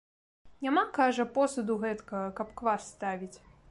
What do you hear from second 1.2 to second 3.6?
посуду гэткага, каб квас ставіць.